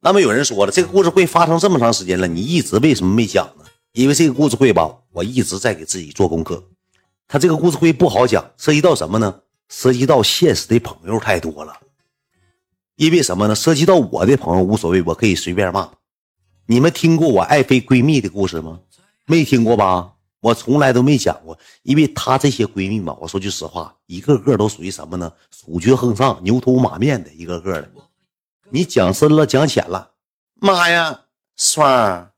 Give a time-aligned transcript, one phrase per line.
[0.00, 3.64] 那么有人说了，这个故事会发生这么长时间了，你一直为什么没讲呢？
[3.92, 6.62] 因为这个故事会吧，我一直在给自己做功课。
[7.26, 9.40] 他这个故事会不好讲，涉及到什么呢？
[9.68, 11.72] 涉及到现实的朋友太多了。
[12.96, 13.54] 因为什么呢？
[13.54, 15.90] 涉及到我的朋友无所谓，我可以随便骂。
[16.66, 18.78] 你们听过我爱妃闺蜜的故事吗？
[19.26, 20.12] 没听过吧？
[20.40, 25.32] 我从来都没讲过，因为她这些闺蜜嘛，我说句实话，一个个都属于什么呢？
[25.50, 27.90] 鼠绝横上、牛头马面的一个个的。
[28.70, 30.10] 你讲深了，讲浅了，
[30.60, 31.20] 妈呀，
[31.56, 32.32] 双儿，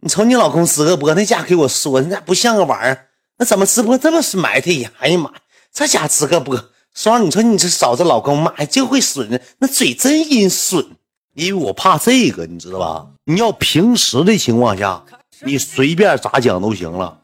[0.00, 3.06] 你瞅你老公直播那家给我说，那不像个玩意儿，
[3.38, 4.92] 那怎么直播这么是埋汰呀？
[4.98, 5.36] 哎呀妈呀，
[5.72, 10.96] 这家直播，双儿，你说你这嫂子老公，妈呀，就会损，那嘴真阴损。
[11.34, 13.06] 因为我怕这个，你知道吧？
[13.24, 15.02] 你要平时的情况下，
[15.44, 17.18] 你随便咋讲都行了。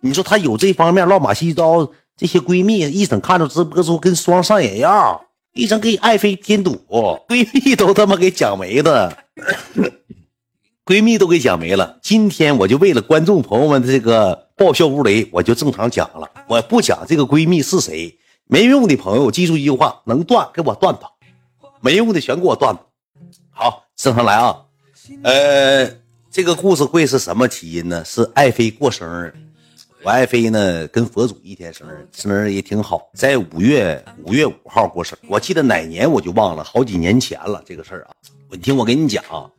[0.00, 5.20] 你说她有这方面乱码七糟，这些闺蜜一整看着直播之后跟双上眼药。
[5.58, 6.80] 一生给爱妃添堵，
[7.26, 9.12] 闺蜜都他妈给讲没了，
[10.84, 11.98] 闺蜜都给讲没了。
[12.00, 18.16] 今天我就为了观众朋友们的这个爆笑无雷，我就正常讲了，我不讲这个闺蜜是谁。
[18.46, 21.10] 没用的朋友记住一句话：能断给我断吧，
[21.80, 22.80] 没用的全给我断了。
[23.50, 24.58] 好，正常来啊。
[25.24, 25.90] 呃，
[26.30, 28.04] 这个故事会是什么起因呢？
[28.04, 29.34] 是爱妃过生日。
[30.04, 35.18] 我爱妃呢，跟佛祖一天生日，生日也挺好，在五月五月五号过生。
[35.26, 38.10] 我记得哪年我就忘了，好几年前了这个事儿啊。
[38.48, 39.50] 你听我跟你讲啊，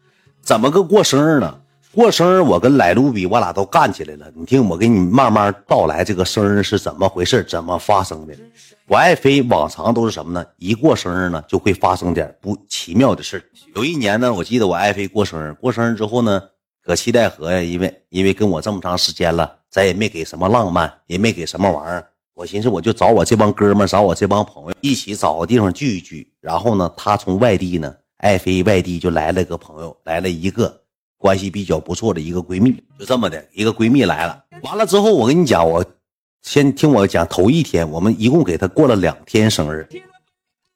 [0.41, 1.59] 怎么个过生日呢？
[1.91, 4.31] 过生日我跟莱卢比我俩都干起来了。
[4.33, 8.33] 你听我给你慢慢道来，这个生日是怎么回事，怎么发生的？
[8.87, 10.45] 我爱妃往常都是什么呢？
[10.57, 13.43] 一过生日呢，就会发生点不奇妙的事
[13.75, 16.41] 有一年呢，我记得我爱妃过生日，过生日之后呢，
[16.81, 19.57] 搁七代河呀，因为因为跟我这么长时间了。
[19.69, 22.09] 咱也没给什么浪漫，也没给什么玩意儿。
[22.33, 26.31] 我寻思，我就找我这帮哥们找我这帮朋友，一起找个地方聚一聚。
[26.39, 30.81] 然后呢，他从外地呢，爱妃外地就来了个朋友，来了一个
[31.17, 34.43] 关系比较不错的一个闺蜜，就这么的一个闺蜜来了。
[34.63, 35.85] 完了之后，我跟你讲，我
[36.41, 39.87] 先听我讲，头一天我们一共给她过了两天生日，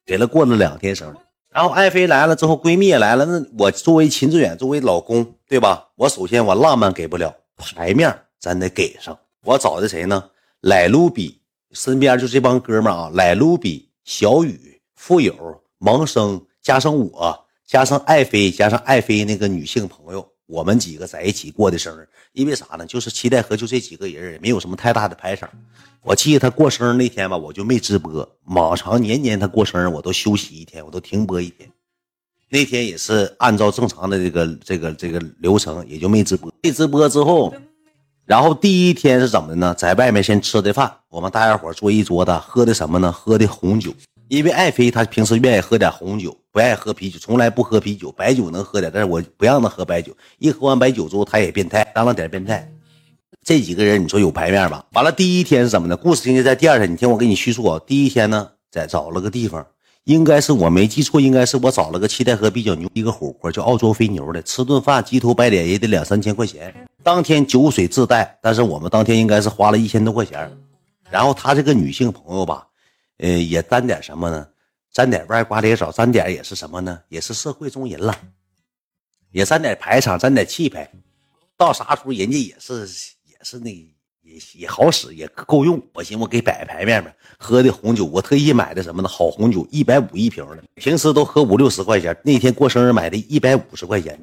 [0.04, 1.16] 给了过了两天生日。
[1.50, 3.24] 然后爱妃来了之后，闺蜜也来了。
[3.24, 5.88] 那我作为秦志远，作为老公，对吧？
[5.96, 8.14] 我首先我浪漫给不了，牌面。
[8.44, 10.22] 咱得给上，我找的谁呢？
[10.60, 11.40] 莱卢比
[11.72, 15.34] 身边就这帮哥们啊，莱卢比、小雨、富有、
[15.78, 22.06] 萌生，加上我，加上爱妃，加上爱妃那个女性朋友，我们几个在一起过的生日。
[22.34, 22.84] 因为啥呢？
[22.84, 25.48] 就是期待和就这几个人，也没有什么太大的排场。
[26.02, 28.28] 我记得他过生日那天吧，我就没直播。
[28.48, 31.66] 往常年年他过生日，我都休息一天，我都停播一天。
[32.50, 36.52] 那天也是按照正常的这个这个这个流程，也就没直播。
[36.62, 37.54] 没直播之后。
[38.26, 39.74] 然后第一天是怎么的呢？
[39.74, 43.12] 在外面先吃的饭，我们大家伙坐一桌子，喝的什么呢？
[43.12, 43.92] 喝的红酒。
[44.28, 50.16] 因为爱妃她平时愿意喝点红酒，不爱喝啤酒，从来不喝啤酒，白酒能喝点，但是我不让她喝白酒。
[50.38, 52.66] 一喝完白酒之后，她也变态，当了点变态。
[53.44, 54.82] 这几个人你说有排面吧？
[54.92, 55.94] 完了，第一天是怎么的？
[55.94, 57.78] 故事情节在第二天，你听我给你叙述啊。
[57.86, 59.66] 第一天呢，在找了个地方。
[60.04, 66.74] 应该是我没记错，应该是我找了个七台河比较牛一个火锅，叫澳洲肥牛的，吃顿饭鸡头白脸也得两三千块钱。
[67.04, 70.50] 当天酒水自带，但是我们当天应该是花了一千多块钱。
[71.10, 72.66] 然后他这个女性朋友吧，
[73.18, 74.48] 呃，也沾点什么呢？
[74.90, 76.98] 沾点歪瓜裂枣，沾点也是什么呢？
[77.08, 78.16] 也是社会中人了，
[79.30, 80.90] 也沾点排场，沾点气派。
[81.56, 82.88] 到啥时候人家也是
[83.24, 83.70] 也是那。
[84.26, 85.78] 也也好使，也够用。
[85.92, 89.06] 我寻思我给摆牌面呗，喝的红酒，我特意买的什么呢？
[89.06, 92.16] 好红酒，一百五一瓶的，平时都喝五六十块钱。
[92.24, 94.18] 那天过生日买的一百五十块钱。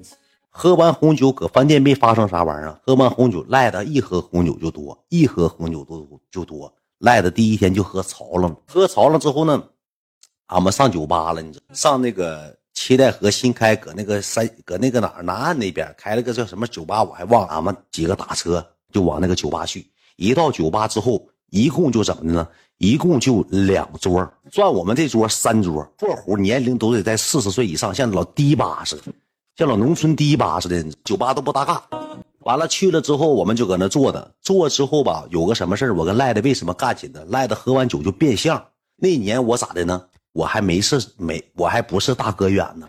[0.52, 2.80] 喝完红酒搁饭店没发生啥玩意儿。
[2.86, 6.72] 喝完红酒赖的一喝红酒就多，一喝红酒多就多。
[7.00, 9.64] 赖的第一天就喝潮了，喝潮了之后呢，
[10.48, 11.66] 俺们上酒吧了，你知道？
[11.74, 17.54] 上那个七代河新开，搁那个山，搁那个哪儿南岸那边开了个叫什么酒吧，我还忘了。
[17.54, 18.64] 俺们几个打车。
[18.94, 22.46] 就往那个酒吧去，一到酒吧之后，一共就怎么的呢？
[22.78, 29.04] 一共就两桌，算我们这桌三桌，括弧年龄都得在四十岁以上，像老迪吧似的，
[29.56, 31.84] 像老农村迪吧似的，酒吧都不搭嘎。
[32.40, 37.24] 完了去了之后，我们就搁那坐着，坐之后吧，有个什么事我跟赖的为什么干起呢？
[37.28, 38.64] 赖的喝完酒就变相。
[38.96, 40.02] 那年我咋的呢？
[40.34, 42.88] 我还没是没，我还不是大哥远呢。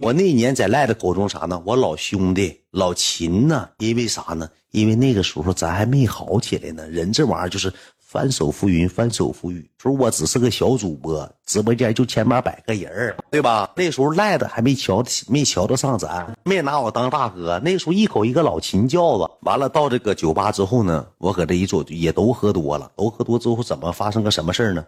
[0.00, 1.60] 我那年在赖的口中啥呢？
[1.64, 3.68] 我老兄弟老秦呢？
[3.78, 4.48] 因为啥呢？
[4.70, 6.86] 因为那个时候咱还没好起来呢。
[6.88, 7.72] 人这玩意儿就是
[8.08, 9.70] 翻手覆云，翻手覆雨。
[9.76, 13.70] 说我只是个小主播，直播间就千八百个人对吧？
[13.76, 17.60] 那时候赖的还没瞧没瞧得上咱，没拿我当大哥。
[17.62, 19.30] 那时候一口一个老秦叫子。
[19.42, 24.82] 完了到这个酒吧之后呢，我搁这一坐也都喝多了，都喝多之后怎么发生个什么事呢？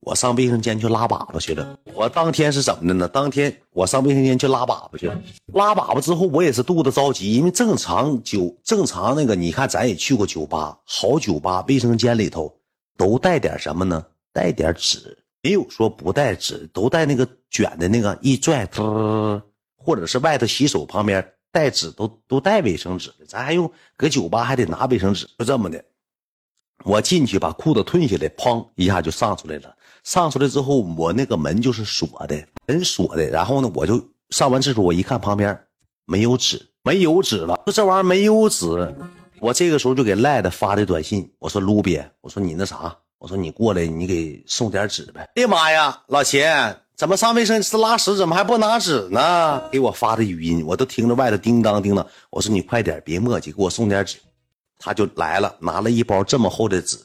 [0.00, 1.78] 我上卫生间去拉粑粑去了。
[1.92, 3.08] 我当天是怎么的呢？
[3.08, 5.20] 当天我上卫生间去拉粑粑去了，
[5.52, 12.56] 拉粑粑之后我也是肚子着急，因为正常酒正常那个，你看咱也去过酒吧，好酒吧卫生间里头
[12.96, 14.04] 都带点什么呢？
[14.32, 18.66] 带点纸，没有说不带纸，都带那个卷的那个一拽，
[19.76, 25.82] 或者是外头洗手旁边带纸都都带卫生纸的，咱还用搁酒吧还得拿卫生纸，就这么的。
[26.84, 29.74] 我进去把裤子褪下来，砰一下就上出来了。
[30.04, 33.26] 上出来之后，我那个门就是锁的，门锁的。
[33.28, 35.58] 然后呢，我就上完厕所，我一看旁边
[36.06, 37.60] 没有纸，没有纸了。
[37.66, 38.94] 说这玩意儿没有纸，
[39.40, 45.28] 我这个时候就给赖的发的短信，我说卢比，我说你那啥，我说你过来，你给送点纸呗。
[45.36, 46.42] 哎呀妈呀，老秦，
[46.96, 49.62] 怎么上卫生室拉屎，怎么还不拿纸呢？
[49.70, 52.06] 给我发的语音，我都听着外头叮当叮当。
[52.30, 54.18] 我说你快点，别磨叽，给我送点纸。
[54.80, 56.96] 他就来了，拿了一包这么厚的纸。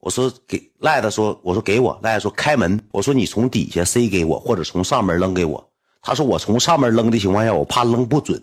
[0.00, 2.80] 我说给赖子说，我说给我赖子说开门。
[2.92, 5.70] 我说你从底下塞给我，或者从上面扔给我。
[6.02, 8.40] 他说我从上面扔的情况下，我怕扔不准。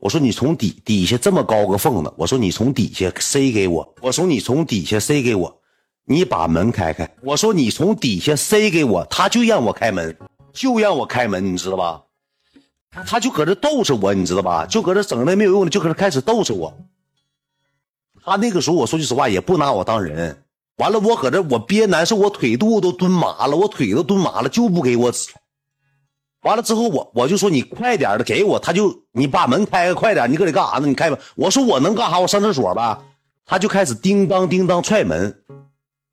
[0.00, 3.94] 我说你从底底下这么高个缝子，我说你从底下塞给我。
[4.00, 5.60] 我说你从底下塞给我，
[6.04, 7.08] 你把门开开。
[7.22, 10.16] 我说你从底下塞给我，他就让我开门，
[10.52, 12.02] 就让我开门，你知道吧？
[13.06, 14.66] 他就搁这逗着我，你知道吧？
[14.66, 16.76] 就搁这整那没有用的，就搁这开始逗着我。
[18.24, 20.43] 他那个时候，我说句实话，也不拿我当人。
[20.76, 25.30] 完了，我搁这我憋难受，我腿肚子都蹲麻了，我腿都蹲麻了，就不给我纸。
[26.42, 30.86] 完了之后，我我就说你快点的给我，他就你把门开开，快点，你搁里干啥呢？
[30.86, 31.18] 你开门。
[31.36, 32.18] 我说我能干啥？
[32.18, 33.02] 我上厕所吧。
[33.46, 35.42] 他就开始叮当叮当踹门，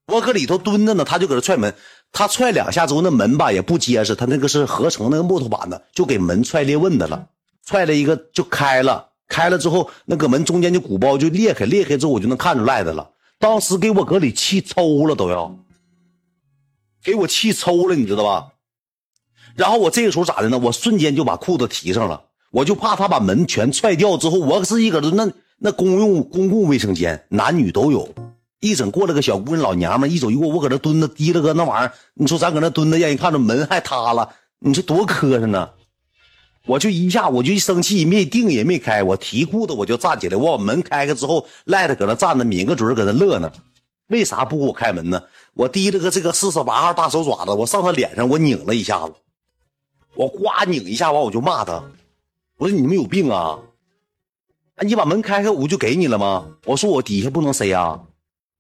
[0.08, 1.74] 我搁里头蹲着呢，他就搁这踹门。
[2.12, 7.28] 他踹两下之后，那门吧也不结实，他那个是合成那个木头板子，就给门踹裂纹的了，
[7.66, 9.10] 踹了一个就开了。
[9.28, 13.10] 开了之后，那个门中间就鼓包就裂开，裂开之后我就能看出赖的了。
[13.42, 15.58] 当时给我搁里气抽了，都要
[17.04, 18.54] 给我气抽了，你知道吧？
[19.56, 20.60] 然后我这个时候咋的呢？
[20.60, 28.08] 我瞬间就把裤子提上了，我就怕他把门全踹掉之后，我是一个那那公用公共卫生间，男女都有，
[28.60, 34.30] 一整过来个小姑娘老娘们，一走一过，我搁那蹲着提了个那玩意儿，你说咱搁那蹲着，让人看着门还塌了，
[34.60, 35.72] 你说多磕碜呢？
[36.66, 43.52] 我就一下，我就一生气，没定也没开，我提裤子我就站起来，我把门开开之后，赖着搁那站着，抿个嘴搁那乐呢。
[44.08, 45.24] 为啥不给我开门呢？
[45.54, 49.14] 我提了个这个四十八号大手爪子，我上他脸上我拧了一下子，
[50.16, 51.84] 我呱拧一下完我就骂他，
[52.58, 53.58] 我说你们有病啊！
[54.76, 56.46] 哎，你把门开开，我就给你了吗？
[56.66, 58.02] 我说我底下不能塞啊！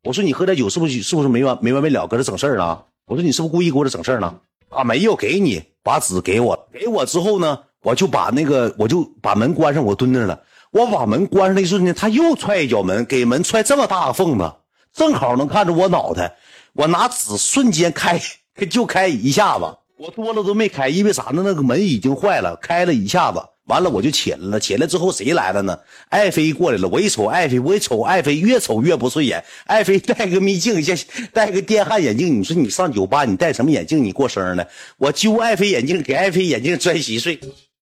[0.03, 2.83] 我说你喝点酒是不是是不是没完没完没了搁这整事儿呢？
[3.05, 4.39] 我说你是不是故意给我这整事儿呢？
[4.69, 7.59] 啊，没有，给你把纸给我，给我之后呢？
[7.83, 10.39] 我就把那个，我就把门关上，我蹲那了。
[10.71, 14.53] 我把门关上的一瞬间，他又踹一脚门，给门踹这么大个缝子，
[14.93, 16.37] 正好能看着我脑袋。
[16.73, 18.21] 我拿纸瞬间开，
[18.69, 19.65] 就开一下子，
[19.97, 21.41] 我多了都没开，因为啥呢？
[21.43, 23.41] 那个门已经坏了，开了一下子。
[23.65, 25.77] 完了我就起来了，起来之后谁来了呢？
[26.09, 26.87] 爱妃过来了。
[26.87, 29.43] 我一瞅爱妃，我一瞅爱妃，越瞅越不顺眼。
[29.65, 30.97] 爱妃戴个秘镜，像
[31.31, 32.39] 戴个电焊眼镜。
[32.39, 34.03] 你说你上酒吧，你戴什么眼镜？
[34.03, 34.65] 你过生日呢？
[34.97, 37.39] 我揪爱妃眼镜，给爱妃眼镜拽稀碎。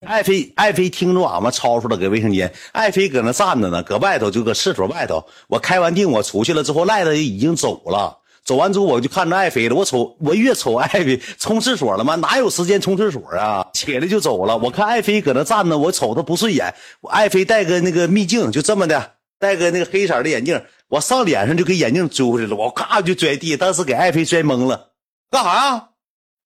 [0.07, 2.51] 爱妃，爱妃听着俺们吵吵了，搁卫生间。
[2.71, 5.25] 爱妃搁那站着呢，搁外头就搁厕所外头。
[5.47, 8.17] 我开完腚，我出去了之后，赖子已经走了。
[8.45, 9.75] 走完之后，我就看着爱妃了。
[9.75, 12.15] 我瞅，我越瞅爱妃冲厕所了吗？
[12.15, 13.67] 哪有时间冲厕所啊？
[13.73, 14.57] 起来就走了。
[14.57, 16.73] 我看爱妃搁那站着，我瞅她不顺眼。
[17.09, 22.55] 爱妃戴个那个秘镜，就这么的，戴个那个黑色的眼镜，我上脸上就给眼镜追回来了。
[22.55, 24.91] 我咔就拽地，当时给爱妃拽懵了。
[25.29, 25.89] 干啥呀？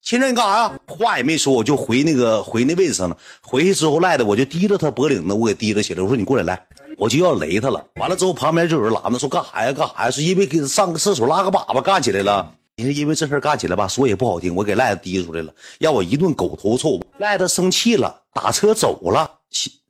[0.04, 0.80] 亲热，你干啥呀？
[0.86, 3.18] 话也没说，我就回那个回那位置上了。
[3.42, 6.04] 回去之后赖的，我就提着他脖领子，我给提着起来。
[6.04, 6.68] 我说你过来来。
[6.96, 9.74] 我就要雷他了，完了之后旁边就有人拦着，说干啥呀？
[9.74, 10.12] 干啥呀？
[10.12, 12.56] 是因为给上个厕所拉个粑粑干起来了。
[12.76, 17.02] 你说因为这事干起来吧，说也不好听，我给赖子提出来了，让我一顿狗头臭。
[17.18, 19.40] 赖子生气了，打车走了。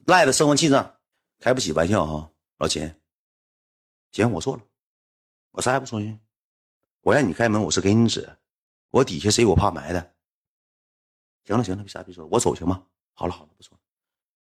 [0.05, 0.91] 赖子生完气呢，
[1.41, 2.29] 开不起玩笑啊，
[2.59, 2.89] 老秦，
[4.13, 4.61] 行，我错了，
[5.51, 6.15] 我啥也不说去。
[7.01, 8.29] 我让你开门，我是给你纸，
[8.93, 10.11] 我底下谁我怕埋汰。
[11.45, 12.83] 行了行了，别啥别说了，我走行吗？
[13.15, 13.79] 好了好了，不说了。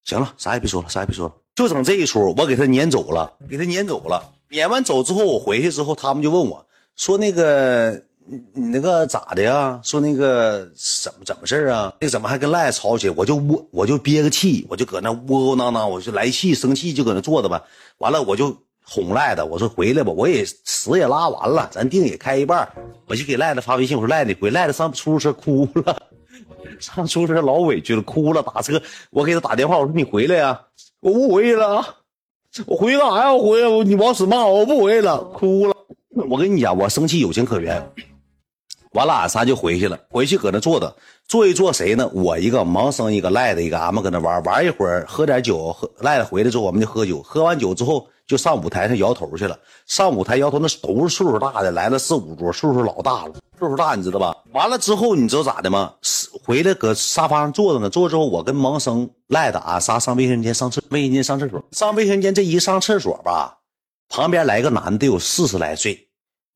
[0.02, 1.34] 行了，啥也别说了，啥也别说了。
[1.54, 4.32] 就整这一出，我给他撵走了，给他撵走了。
[4.48, 6.66] 撵完走之后，我回去之后，他们就问我，
[6.96, 9.78] 说那个你你那个咋的呀？
[9.84, 11.94] 说那个怎么怎么事啊？
[12.00, 13.14] 那怎么还跟赖吵起来？
[13.18, 17.62] 我就窝，我就憋个气，我就搁那窝窝囊囊，我就来气生气，就搁那坐着吧。
[17.98, 18.56] 完了，我就
[18.92, 22.68] 哄赖子，我说回来吧，我也屎也拉完了，咱腚也开一半，
[23.06, 26.02] 我就给赖子发微信，我说赖子回，赖子上出租车哭了。
[26.80, 28.82] 上出租车老委屈了，哭了，打车。
[29.10, 30.60] 我给他打电话，我说你回来呀，
[31.00, 31.84] 我不回去了，
[32.66, 33.32] 我回去干啥呀？
[33.32, 35.74] 我回来，你往死骂我，我不回去了，哭了。
[36.28, 37.80] 我跟你讲，我生气有情可原。
[38.94, 39.96] 完了，俺仨就回去了。
[40.10, 40.92] 回去搁那坐着，
[41.28, 42.10] 坐一坐谁呢？
[42.12, 47.22] 我一个，盲生一个，赖子一个，俺们搁那玩玩一会儿，喝点酒，喝赖子回来之后，我们就喝酒。
[47.22, 49.58] 喝完酒之后，就上舞台上摇头去了。
[49.86, 54.32] 上舞台摇头，那都是岁数大的，来了四五桌，岁数老大了，岁数大，你知道吧？
[54.52, 55.92] 完了之后，你知道咋的吗？
[56.44, 57.90] 回来搁沙发上坐着呢。
[57.90, 61.60] 坐之后，我跟盲生赖的，俺仨上卫生间上厕，卫生间上厕所。
[61.72, 63.58] 上卫生间这一上厕所吧，
[64.08, 66.06] 旁边来个男的，有四十来岁。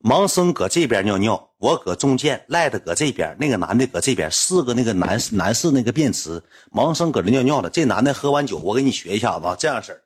[0.04, 6.40] 盲生搁这边尿尿，我搁中间，赖的搁这边，那个男的搁这边，四个那个男男士那个便池，
[6.70, 7.70] 盲生搁这尿尿了。
[7.70, 9.98] 这男的喝完酒，我给你学一下子，这样式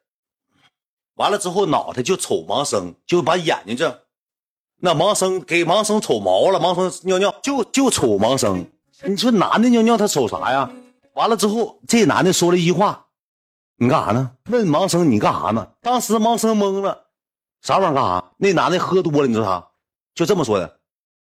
[1.18, 4.02] 完了之后，脑袋就瞅盲生，就把眼睛这，
[4.80, 6.60] 那盲生给盲生瞅毛了。
[6.60, 8.64] 盲生尿尿就就瞅盲生，
[9.04, 10.70] 你说男的尿尿他瞅啥呀？
[11.14, 13.06] 完了之后，这男的说了一句话
[13.78, 17.06] ：“你干啥呢？”问盲生：“你干啥呢？”当时盲生懵了，
[17.62, 18.24] 啥玩意儿干啥？
[18.36, 19.68] 那男的喝多了，你知道啥？
[20.14, 20.78] 就这么说的，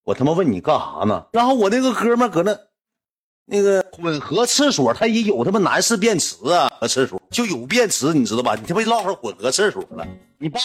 [0.04, 1.26] 我他妈问你干啥呢？
[1.32, 2.54] 然后我那个哥们搁那，
[3.46, 8.56] 那个混合厕所，他也有他妈男士便池啊，厕所就有便池，你知道吧？
[8.56, 10.06] 你他妈唠上混合厕所了。
[10.38, 10.60] 你爸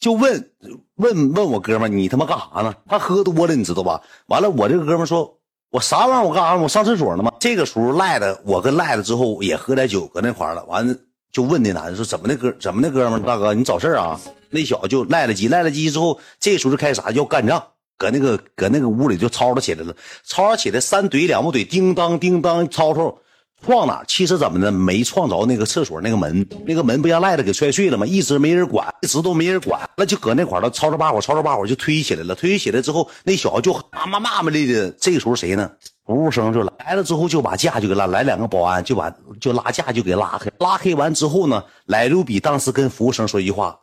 [0.00, 0.50] 就问
[0.96, 2.74] 问问我哥们，你他妈干啥呢？
[2.86, 4.02] 他喝多了，你知道吧？
[4.26, 5.38] 完了，我这个哥们说，
[5.70, 6.22] 我啥玩意儿？
[6.28, 6.56] 我干啥？
[6.56, 7.32] 我上厕所呢吗？
[7.40, 10.64] 这个时候赖的，我跟赖的之后也喝点酒，搁那块了。
[10.64, 10.94] 完了
[11.32, 12.52] 就问那男的说，怎么的哥？
[12.60, 13.22] 怎么的哥们？
[13.22, 14.20] 大哥，你找事啊？
[14.50, 17.62] 那小子就赖了鸡，赖了鸡之后，这时候就开始啥要干仗，
[17.96, 19.94] 搁那个搁那个屋里就吵吵起来了，
[20.24, 23.18] 吵吵起来，三怼两不怼，叮当叮当，吵吵
[23.66, 24.04] 撞哪？
[24.06, 28.06] 其实怎么的，没撞着那个厕所那个门，那个门不让赖子给摔碎了吗？
[28.06, 34.90] 一直没人管，一直都没人管，那就搁那块了，吵吵把火，吵吵把火就推起来了，推起来之后，那小子就骂骂骂骂咧的。
[35.00, 35.70] 这个时候谁呢？
[36.06, 43.78] 服务生就来了之后就把架就给拉，来两个保安就把就拉架就给拉开，拉开完之后呢，来卢比当时跟服务生说一句话。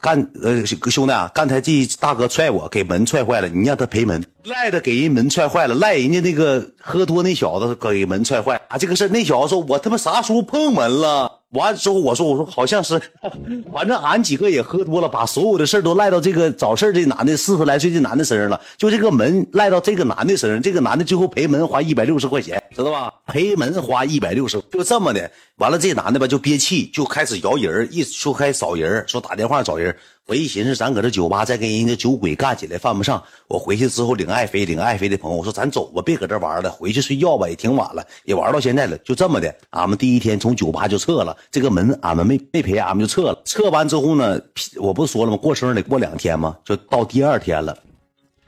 [0.00, 4.24] 干呃兄弟啊，刚才这大哥踹我，给门踹坏了，你让他赔门。
[4.44, 11.39] 赖的给人门踹坏了，赖人家那个喝多那小子给门踹坏啊，这个事那小子说，我他妈啥时候碰门了？
[11.52, 13.00] 完之后我说我说好像是，
[13.74, 23.12] 反正俺几个也喝多了，把所有的事都赖到这个找事这男的四十来岁这男的身上了，就这个门赖到这个男的身上，这个男的最后赔门花一百六十块钱，知道吧？
[23.26, 25.30] 赔门花一百六十，就这么的。
[25.56, 29.94] 完了这男的吧就憋气，就开始摇人一说开找人说打电话找人。
[30.30, 33.20] 我一寻思，咱搁这酒吧再跟人家酒鬼干起来犯不上。
[33.48, 39.52] 我回去之后领爱妃，领爱妃的朋友，我说咱走吧，别搁这玩了，回去睡觉吧，也挺晚了，也玩到现在了，就这么的。
[39.70, 43.42] 俺们第一天从酒吧就撤了，这个门俺们没没赔，俺们就撤了。
[43.44, 44.40] 撤完之后呢，
[44.76, 45.36] 我不说了吗？
[45.36, 46.56] 过生日得过两天吗？
[46.64, 47.76] 就到第二天了。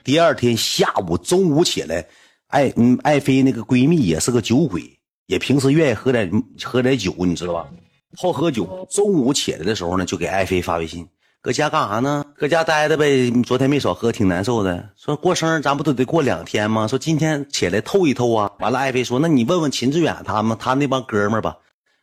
[0.05, 2.07] 第二天下午中午起来，
[2.47, 4.85] 爱嗯爱妃那个闺蜜也是个酒鬼，
[5.27, 6.31] 也平时愿意喝点
[6.62, 7.69] 喝点酒，你知道吧？
[8.17, 8.87] 好喝酒。
[8.89, 11.05] 中午起来的时候呢，就给爱妃发微信。
[11.44, 12.25] 搁家干啥呢？
[12.38, 13.28] 搁家待着呗。
[13.42, 14.90] 昨天没少喝，挺难受的。
[14.94, 16.87] 说过生日，咱不都得过两天吗？
[16.87, 18.49] 说今天起来透一透啊。
[18.61, 21.56] 完了，爱妃说：“那你问问秦志远他们，他那帮哥们儿吧。”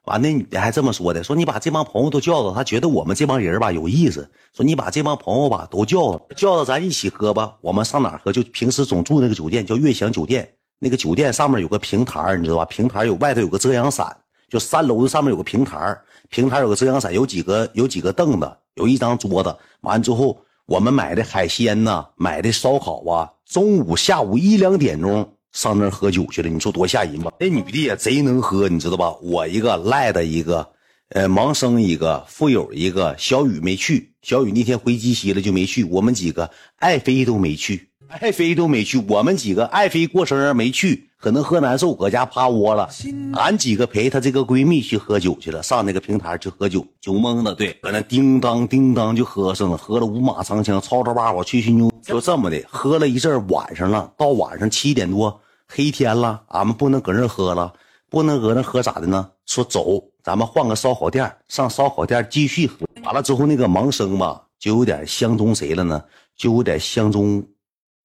[0.03, 4.29] 完，那女的还这么说的：“说你把这帮朋友都叫到，他觉得我们这帮人吧有意思。
[4.53, 7.55] 说你把这帮朋友吧都叫到，叫到咱一起喝吧。
[7.61, 8.33] 我们上哪喝？
[8.33, 10.49] 就平时总住那个酒店，叫悦享酒店。
[10.79, 12.65] 那个酒店上面有个平台，你知道吧？
[12.65, 14.17] 平台有外头有个遮阳伞，
[14.49, 15.97] 就三楼的上面有个平台，
[16.29, 27.33] 平台有个遮阳伞，有几个有几个凳子。”有一张桌子，完之后我们买的海鲜呢，买的烧烤啊，中午下午一两点钟上那儿喝酒去了，你说多吓人吧？
[27.41, 29.13] 那女的也贼能喝，你知道吧？
[29.21, 30.65] 我一个赖的一个，
[31.09, 41.07] 呃，盲生一个，富有一个，小雨没去，小雨那天回鸡西了就没去，我们几个爱妃都没去，爱妃都没去，我们几个爱妃过生日没去。
[41.19, 42.89] 可能喝难受，搁家趴窝了。
[43.33, 57.73] 俺几个陪她这个闺蜜去喝酒去了，上那个平台去喝酒，酒蒙子，对，搁那叮当叮当就喝上了，喝了五马长枪，吵吵把火，吹吹牛，就这么的喝了一阵，晚上了，到晚上七点多，黑天了，俺们不能搁那喝了，
[58.09, 59.29] 不能搁那喝咋的呢？
[59.45, 62.87] 说走，咱们换个烧烤店，上烧烤店继续喝。
[63.03, 66.01] 完了之后，那个盲生吧，就有点相中谁了呢？
[66.37, 67.45] 就有点相中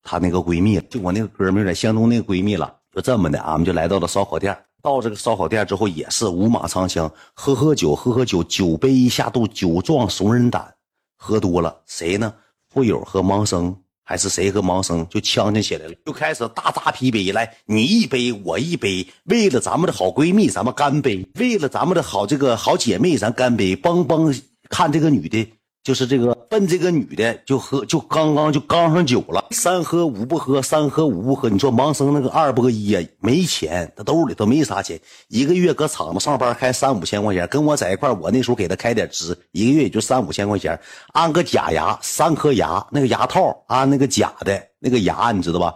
[0.04, 2.72] 她那个闺蜜，就我那个哥们有点相中那个闺蜜了。
[2.94, 4.56] 就这么的，俺们就来到了烧烤店。
[4.80, 10.72] 到这个烧烤店之后，也是五马长枪，喝喝酒，喝喝酒，酒杯一下肚，酒壮怂人胆。
[11.16, 12.32] 喝多了，谁呢？
[12.68, 23.74] 富友和盲生，还是谁和盲生就呛呛起来了，就开始大扎啤杯来，你一杯我一杯，为了咱们的好闺蜜，咱们干杯；为了咱们的好这个好姐妹，咱干杯。
[23.74, 25.50] 嘣嘣，看这个女的。
[25.84, 31.50] 就是这个奔这个女的就喝就刚刚就刚上酒了，三喝五不喝，三喝五不喝。
[31.50, 34.98] 你说盲生那个二波一呀，没钱，他兜里头没啥钱，
[35.28, 40.80] 一个月搁厂子上班开三五千块钱，跟我在一块我那时候给他开点支，一个月也就三五千块钱，
[41.12, 45.74] 安个假牙，三颗牙，那个牙套安那个假的那个牙，你知道吧？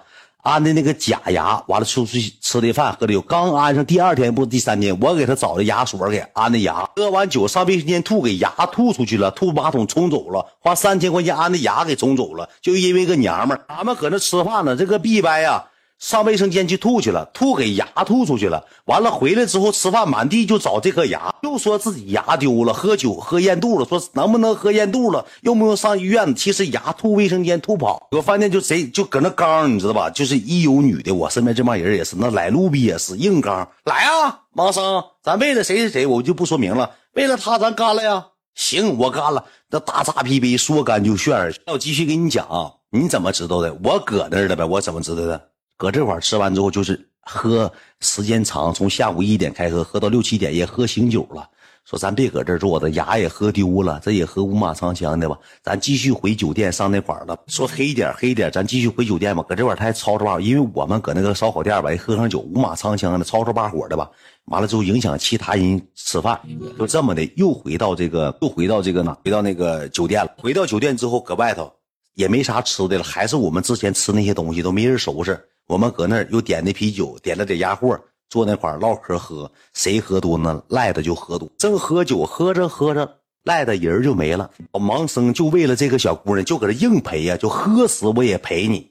[0.49, 15.67] 安的那个假牙，完了出去吃的饭，喝的酒，刚安上第二天不第三天，我给他找的牙所给安的牙，喝完酒上卫生间吐，给牙吐出去了，吐马桶冲走了，花三千块钱安的牙给冲走了，就因为个娘们儿，俺们搁那吃饭呢，这个逼掰呀。
[15.99, 18.65] 上卫生间去吐去了，吐给牙吐出去了。
[18.85, 26.35] 完了回来之后吃饭，满地就找这颗牙，又说自己牙丢了，喝酒喝咽肚了，说能不能喝咽肚了，用不用上医院？
[26.37, 30.09] 其实牙吐卫生间吐跑，有饭店就谁就搁那刚，你知道吧？
[30.09, 33.69] 就是一有女的，我身边这帮人也是，那来路比也是硬刚。
[33.85, 38.27] 来啊，盲生，咱为了谁谁谁，我就不说明了，为了他咱干了呀。
[38.55, 39.45] 行，我干了。
[39.71, 41.53] 那大扎啤杯说干就炫。
[41.67, 43.77] 那我继续给你讲啊，你怎么知道的？
[43.85, 45.49] 我搁那儿了呗，我怎么知道的？
[45.79, 51.49] 搁这块吃完之后，就是喝时间长，从下午一点开喝，喝到六七点，也喝醒酒了。
[51.85, 55.39] 说咱别搁这坐着，牙也喝丢了，这也喝五马长枪的吧？
[55.63, 57.39] 咱继续回酒店上那块了。
[57.47, 59.43] 说黑点黑点，咱继续回酒店吧。
[59.49, 64.11] 搁这块他还吵吵吧，因为我们搁那个烧烤店吧，喝上酒五马长枪的，吵吵把火的吧。
[64.47, 66.39] 完了之后影响其他人吃饭，
[66.77, 70.35] 就这么的又回到这个，又回到这个哪，回到那个酒店了。
[70.39, 71.73] 回到酒店之后，搁外头
[72.15, 75.41] 也没啥吃的了，还是我们之前吃那些东西都没人收拾。
[75.69, 80.63] 我们搁那儿又点的啤酒，点了点鸭货，坐那块唠嗑喝，谁喝多呢？
[80.69, 81.47] 赖的就喝多。
[81.59, 84.51] 正喝酒，喝着喝着，赖的人就没了。
[84.73, 88.91] 我盲生就为了这个小姑娘，就搁这硬陪呀，就喝死我也陪你。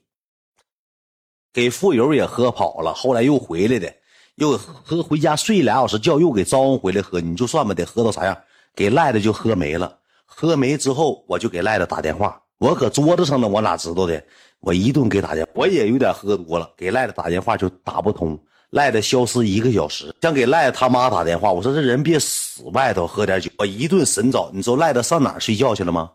[1.52, 3.92] 给富友也喝跑了，后来又回来的，
[4.36, 7.20] 又喝回家睡俩小时觉，又给招呼回来喝。
[7.20, 8.38] 你就算吧，得喝到啥样？
[8.76, 9.98] 给赖的就喝没了。
[10.26, 12.40] 喝没之后，我就给赖的打电话。
[12.60, 14.24] 我搁桌子上呢，我哪知道的？
[14.68, 18.38] 我一顿给打电话，我也有点喝多了，给赖子打电话就打不通，
[18.72, 20.14] 赖子消失一个小时。
[20.22, 23.50] 想给赖子他妈打电话，我说这人别死外头喝点酒。
[23.58, 26.12] 我一顿神找，你知道赖子上哪睡觉去了吗？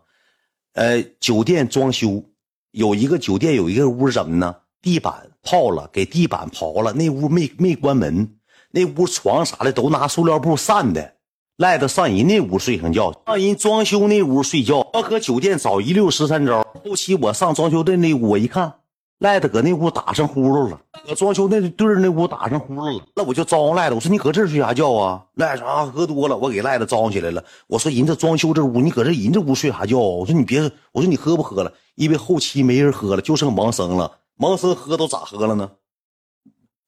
[0.73, 2.23] 呃，酒店装修，
[2.69, 4.55] 有一个酒店有一个屋怎么呢？
[4.83, 8.35] 地板泡了，给地板刨了，那屋没没关门，
[8.69, 11.12] 那屋床啥的都拿塑料布扇的。
[11.57, 14.87] 赖子上人那屋睡上觉，上人装修那屋睡觉。
[14.91, 16.65] 我搁酒店找一溜十三招。
[16.83, 18.73] 后期我上装修队那屋，我一看，
[19.19, 23.05] 赖子搁那屋打上呼噜了，搁装修那队那屋打上呼噜了。
[23.15, 25.23] 那我就招呼赖子，我说你搁这睡啥觉啊？
[25.35, 27.43] 赖子啊，喝多了，我给赖子招呼起来了。
[27.67, 30.01] 我说人这装修这屋，你搁这人这屋睡啥觉啊？
[30.01, 30.59] 我说你别，
[30.91, 31.71] 我说你喝不喝了？
[31.93, 34.11] 因为后期没人喝了，就剩盲生了。
[34.39, 35.69] 盲生喝都咋喝了呢？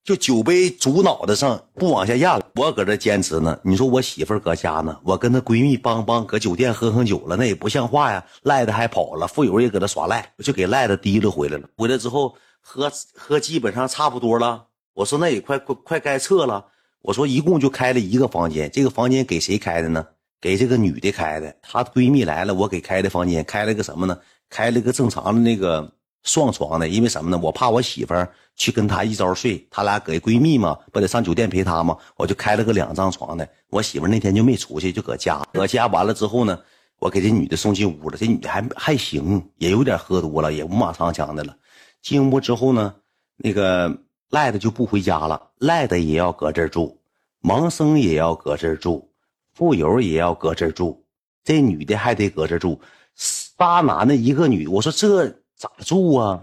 [0.05, 3.57] 就酒杯煮脑袋上不往下压了，我搁这坚持呢。
[3.63, 8.23] 你说我媳妇儿搁家呢，我跟她闺蜜帮帮搁酒店喝上酒了，那也不像话呀。
[8.43, 11.67] 赖的还跑了，富友也搁那耍赖，我就给赖的提溜回来了。
[11.75, 14.63] 回来之后喝喝基本上差不多了，
[14.93, 16.63] 我说那也快快快该撤了。
[17.01, 20.05] 我说一共就开了一个房间，这个房间给谁开的呢？
[20.39, 21.55] 给这个女的开的。
[21.63, 24.15] 她闺蜜来了，我给开的房间，开了个什么呢？
[24.51, 25.91] 开了个正常的那个。
[26.25, 27.39] 双床的，因为什么呢？
[27.41, 31.95] 我怕我媳妇儿去跟他一招睡，他俩搁闺蜜嘛，不得上酒店陪她吗？
[32.17, 33.47] 我就开了个两张床的。
[33.69, 35.39] 我媳妇儿那天就没出去，就搁家。
[35.53, 36.59] 搁家完了之后呢，
[36.97, 38.17] 我给这女的送进屋了。
[38.17, 41.55] 这女的还还行，也有点喝多了，也五马长枪的了。
[42.01, 42.95] 进屋之后呢，
[43.37, 43.95] 那个
[44.31, 46.99] 赖的就不回家了，赖的也要搁这儿住，
[47.43, 49.07] 盲生也要搁这儿住，
[49.53, 51.05] 富友也要搁这儿住，
[51.43, 52.81] 这女的还得搁这儿住，
[53.13, 54.71] 仨男的一个女的。
[54.71, 55.41] 我说这。
[55.57, 56.39] 咋住啊？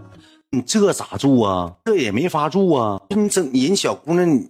[0.50, 1.74] 你这咋住啊？
[1.84, 3.00] 这也没法住啊！
[3.08, 4.48] 你整人小姑娘，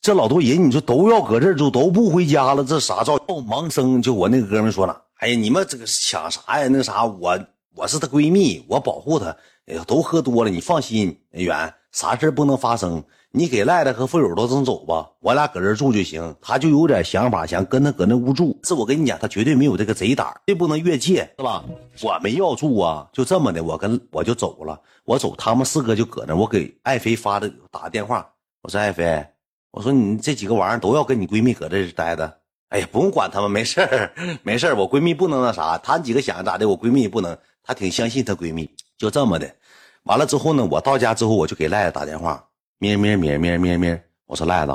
[0.00, 3.16] 这老多人，你说都要搁这儿住，都不回家了，这啥照？
[3.28, 6.68] 盲生就我那哥们说了，哎呀，你们这个抢啥呀？
[6.68, 7.38] 那啥，我
[7.74, 9.26] 我是她闺蜜，我保护她。
[9.66, 13.02] 哎呀，都喝多了，你放心，远啥事不能发生。
[13.34, 16.36] 你给赖赖和富友都能走吧，我俩搁这住就行。
[16.38, 18.60] 他就有点想法，想跟他搁那屋住。
[18.62, 21.64] 是我跟你讲，他绝对没有这个贼胆这不能越界，是吧？
[22.02, 24.78] 我没要住啊，就这么的，我跟我就走了。
[25.04, 26.36] 我走，他们四个就搁那。
[26.36, 29.26] 我给爱妃发的打个电话，我说爱妃，
[29.70, 32.30] 我说你这几个玩意儿都要跟你闺蜜搁这待着。
[32.68, 34.12] 哎呀，不用管他们，没事儿，
[34.44, 34.76] 没事儿。
[34.76, 37.34] 我闺蜜不能那啥，她几个想咋的，我闺蜜也不能。
[37.64, 38.68] 她挺相信她闺蜜，
[38.98, 39.50] 就这么的。
[40.02, 42.44] 完了之后呢，我到家之后我就给赖子打电话。
[42.82, 44.02] 咩咩咩咩咩咩！
[44.26, 44.72] 我说赖子，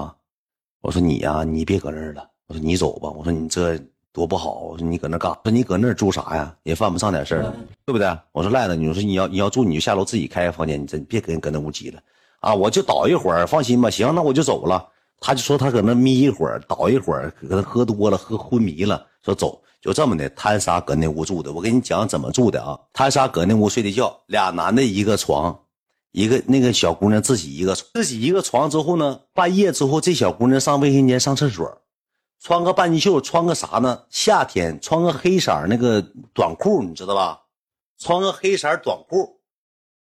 [0.80, 2.26] 我说你呀，你别搁那儿了。
[2.48, 3.10] 我说你走吧。
[3.10, 3.78] 我说你这
[4.14, 4.60] 多不好。
[4.60, 5.30] 我说你搁那干？
[5.44, 6.56] 说你搁那住啥呀？
[6.64, 7.54] 也犯不上点事儿，
[7.86, 8.08] 对不对？
[8.32, 12.00] 我说赖子，你说你要你要住，你就下楼自己开个房间，你真别跟搁那屋挤了
[12.40, 12.56] 啊！
[12.56, 13.90] 我就倒一会儿，放心吧。
[13.90, 14.88] 行，那我就走了。
[15.20, 20.30] 他就说他搁那眯一会儿，倒一会儿，搁那喝多了，喝昏迷了，说走，就这么的。
[20.30, 22.80] 他仨搁那屋住的，我跟你讲怎么住的啊？
[22.94, 25.60] 他仨搁那屋睡的觉，俩男的一个床。
[26.12, 31.82] 一个那个小姑娘自己一个自己一个床之后呢，半夜之后这小姑娘上卫生间上厕所，
[32.42, 34.04] 穿个半截袖，穿个啥呢？
[34.10, 37.42] 夏天穿个黑色那个短裤，你知道吧？
[38.00, 39.40] 穿个黑色短裤，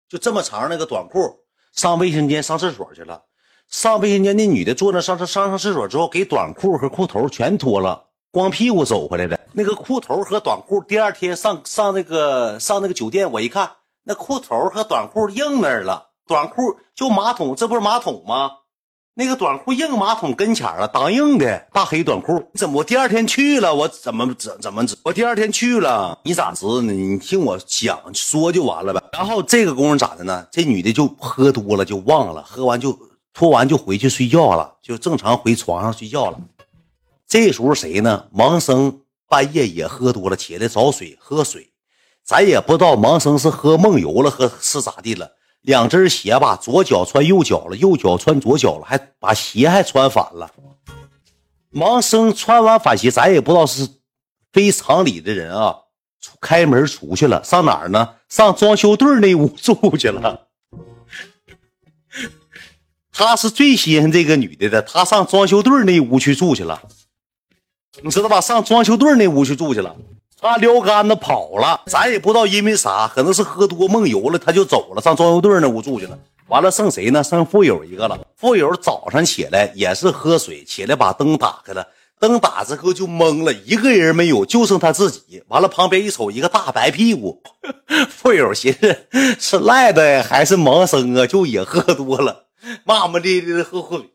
[0.10, 1.20] 就这么长那个短裤，
[1.74, 3.24] 上卫生间上厕所去了。
[3.70, 9.40] 上卫生间那女的坐那上上上上厕所之后，给短裤和裤头全脱了，光屁股走回来的。
[9.54, 13.70] 那个裤头和短裤，第二天上上那个上那个酒店，我一看，
[14.04, 18.52] 那裤头和短裤硬那儿了，短裤就马桶，这不是马桶吗？
[19.14, 22.50] 那个短裤硬马桶跟前了，当硬的大黑短裤。
[22.56, 26.94] 怎么我第二天去了，我怎么怎怎么我第二天去了，你咋知道呢？
[26.94, 29.04] 你听我讲说就完了呗。
[29.12, 30.48] 然后这个工夫咋的呢？
[30.50, 32.98] 这女的就喝多了，就忘了，喝完就
[33.34, 36.40] 脱完就回去睡觉了，就正常回床上睡觉了。
[37.28, 38.28] 这时候谁呢？
[38.34, 41.71] 盲生半夜也喝多了，起来找水喝水，
[42.24, 45.32] 咱也不知道盲生是喝梦游了，喝是咋地了。
[45.62, 50.50] 两只鞋吧，左脚穿右脚了，右脚穿左脚了，还把鞋还穿反了。
[51.72, 53.88] 盲生穿完反鞋，咱也不知道是
[54.52, 55.76] 非常理的人啊。
[56.40, 58.16] 开门出去了，上哪儿呢？
[58.30, 60.48] 上装修队那屋住去了。
[63.12, 66.82] 他是最稀罕这个女的的，他上装修队那屋去住去了，
[68.02, 68.40] 你知道吧？
[68.40, 69.96] 上装修队那屋去住去了。
[70.42, 76.18] 他撩杆子跑了，咱也不知道因为啥，可能是喝多梦游了，他就走了，上装修队那屋住去了。
[76.48, 77.24] 完了，剩谁呢？
[77.24, 78.20] 剩富友一个了。
[78.36, 81.86] 富友早上起来也是喝水，起来把灯打开了，
[82.20, 85.44] 灯打之后就懵了，一个人没有，就剩他自己。
[85.48, 87.44] 完了，旁边一瞅，一个大白屁股。
[88.10, 88.98] 富友寻思
[89.40, 91.28] 是赖的还是盲生啊？
[91.28, 92.48] 就也喝多了，
[92.84, 94.10] 骂骂咧咧的喝喝水。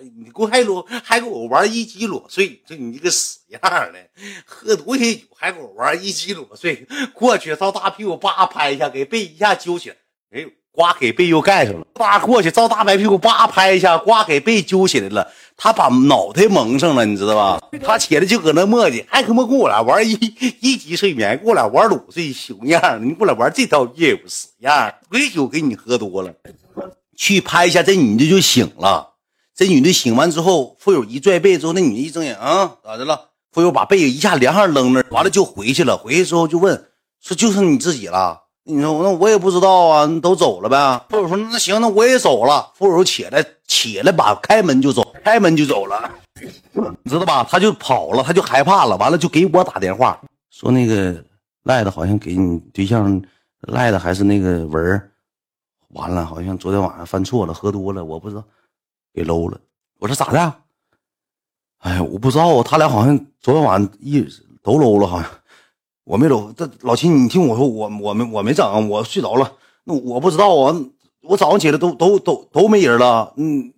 [0.00, 3.98] 你给我还裸还给我玩一级裸睡，就你这个死样的，
[4.46, 9.96] 喝多些酒还给我玩一级裸睡，过去照大屁股叭拍一下，给被一下揪起来，
[10.32, 17.60] 哎，呱给被又盖上了，叭过去照大白屁股叭拍一下，呱给被揪起来了，他把脑袋蒙上了，你知道吧？
[17.84, 20.12] 他起来就搁那磨叽，还他妈跟我俩玩一
[20.60, 26.34] 一级睡眠，跟我俩玩裸睡，熊样的，你跟我俩玩这套业务，死样，鬼酒给你喝多了，
[27.14, 29.11] 去拍一下这女的就醒了。
[29.62, 33.28] 这女的醒完之后，富友一拽被子之后，那女的一睁眼啊，咋的了？
[33.52, 35.96] 富友把被子一下连上扔那，完了就回去了。
[35.96, 36.74] 回去之后就问
[37.20, 41.04] 说：“就剩你自己了？”你说那我也不知道啊，都走了呗？
[41.08, 46.10] 富友说：“那行，那我也走了。”富友起来起来把开门就走，开门就走了，
[47.04, 47.46] 你知道吧？
[47.48, 50.20] 他就跑了，他就害怕了，完了就给我打电话
[50.50, 51.24] 说那个
[51.62, 53.22] 赖的好像给你对象
[53.60, 55.08] 赖的还是那个文儿，
[55.90, 58.42] 完了好像昨天晚上犯错了，喝多了，我不知道。
[59.14, 59.58] 给搂了，
[59.98, 60.54] 我说咋的？
[61.78, 64.24] 哎呀，我不知道啊，他俩好像昨天晚上一
[64.62, 65.28] 都搂了，好像
[66.04, 66.52] 我没搂。
[66.52, 69.52] 这老秦，你听我说，我我没我没整，我睡着了。
[69.84, 70.80] 那我不知道啊，
[71.22, 73.34] 我早上起来都都都都没人了。
[73.36, 73.72] 嗯，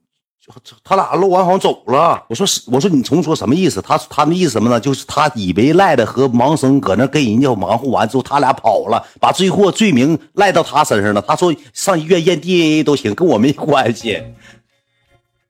[0.83, 2.23] 他俩搂完好像走了。
[2.29, 3.81] 我说是，我说你重说什么意思？
[3.81, 4.79] 他他那意思什么呢？
[4.79, 11.23] 就是他以为赖的和盲生搁那跟人家忙活完之后，他俩跑了，把罪过罪名赖到他身上了。
[11.23, 14.23] 他说上医院验 DNA 都行，跟我没关系。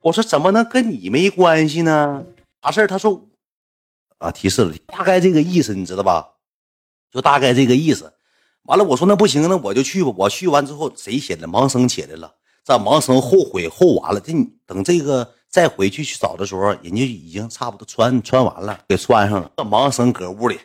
[0.05, 2.23] 我说怎么能跟你没关系呢？
[2.63, 3.27] 啥事他说
[4.19, 6.29] 啊，提示了，大概这个意思，你知道吧？
[7.11, 8.13] 就大概这个意思。
[8.65, 10.13] 完了，我说那不行，那我就去吧。
[10.15, 11.49] 我去完之后，谁起来？
[11.49, 12.35] 盲生起来了。
[12.63, 14.21] 这盲生后悔后完了。
[14.21, 14.35] 这
[14.67, 19.51] 等这个再回去去找的时候，人家已经差不多穿穿完了，给穿上了。
[19.57, 20.61] 这盲生搁屋里，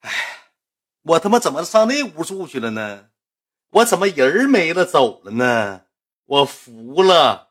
[0.00, 0.10] 哎，
[1.04, 3.06] 我他妈怎么上那屋住去了呢？
[3.70, 5.80] 我怎么人没了走了呢？
[6.26, 7.48] 我服了，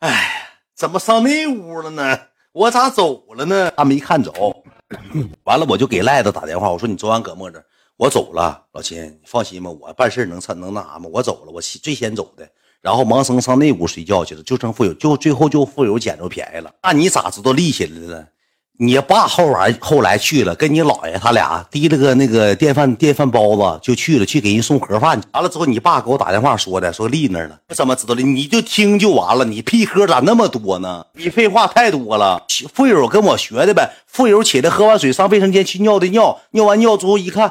[0.00, 0.42] 哎。
[0.76, 2.18] 怎么上那屋了呢？
[2.52, 3.72] 我咋走了呢？
[3.74, 4.62] 他没看走。
[5.44, 7.64] 完了，我就给赖子打电话，我说你昨晚搁么这？
[7.96, 11.08] 我走了，老秦，你放心吧，我办事能成能那啥吗？
[11.10, 12.46] 我走了，我最先走的。
[12.82, 16.70] 然后盲僧上那屋睡觉去了，就剩富有，就最后就富有捡着便宜了。
[16.82, 18.26] 那你咋知道立起来的呢？
[18.78, 25.18] 你爸后来后来去了，跟你姥爷他俩提了个那个电饭电饭煲子就去了，去给人送盒饭。
[25.32, 27.58] 完了之后，你爸给我打电话说的，说立那儿了。
[27.70, 28.22] 我怎么知道的？
[28.22, 29.46] 你就听就完了。
[29.46, 31.06] 你屁喝咋那么多呢？
[31.14, 32.44] 你废话太多了。
[32.74, 33.90] 富友跟我学的呗。
[34.06, 37.50] 富友起来喝完水上卫生间去尿的尿，尿完尿之后一看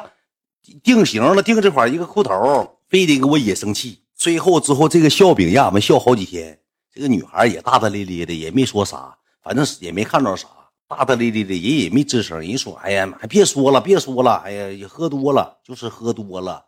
[0.84, 3.98] 定型了，定这块一个裤头，非得给我也生气。
[4.16, 6.56] 最后之后这个笑柄让俺们笑好几天。
[6.94, 9.12] 这个女孩也大大咧咧的，也没说啥，
[9.42, 10.46] 反正也没看着啥。
[10.88, 12.40] 大大咧咧的，人也没吱声。
[12.40, 14.34] 人说：“哎呀妈，别说了，别说了。
[14.44, 16.64] 哎呀，也喝多了，就是喝多了。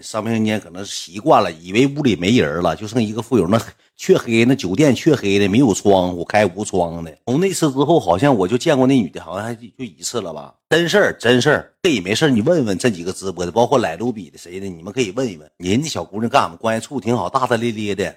[0.00, 3.60] 上卫生间可能习惯了，以为屋里没人了，就剩一个富友那
[3.94, 7.14] 黢黑，那酒店黢黑的，没有窗户，开无窗的。
[7.26, 10.54] 从那次之后，好像我就见过那女的，好像还就一次了吧？
[10.70, 11.74] 真事儿，真事儿。
[11.82, 15.50] 这也没事你问问这几个直播的，包括来卢比的谁的，你们可以问一问。
[15.58, 18.16] 人家小姑娘跟俺们关系处挺好，大大咧咧的，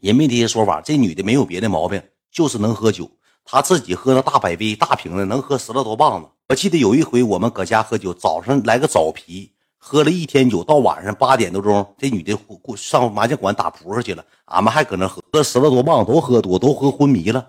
[0.00, 0.82] 人没这些说法。
[0.82, 3.10] 这女的没有别的毛病，就是能喝酒。”
[3.44, 6.28] 他自己喝那大百威大瓶的，能喝十来多棒子。
[6.48, 12.36] 我记得有一回我们搁家喝酒，早上来个枣啤，喝了一天酒，到晚上八点多钟，这女的
[12.76, 17.46] 上麻将馆打扑克去了，俺们还搁那喝，喝十来多棒，都喝多，都喝昏迷了。